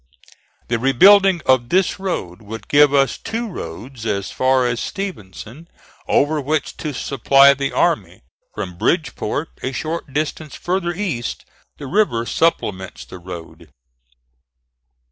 The 0.67 0.79
rebuilding 0.79 1.43
of 1.45 1.69
this 1.69 1.99
road 1.99 2.41
would 2.41 2.67
give 2.67 2.91
us 2.91 3.19
two 3.19 3.47
roads 3.47 4.03
as 4.03 4.31
far 4.31 4.65
as 4.65 4.79
Stevenson 4.79 5.67
over 6.07 6.41
which 6.41 6.75
to 6.77 6.91
supply 6.91 7.53
the 7.53 7.71
army. 7.71 8.21
From 8.55 8.79
Bridgeport, 8.79 9.49
a 9.61 9.71
short 9.71 10.11
distance 10.11 10.55
farther 10.55 10.91
east, 10.95 11.45
the 11.77 11.85
river 11.85 12.25
supplements 12.25 13.05
the 13.05 13.19
road. 13.19 13.69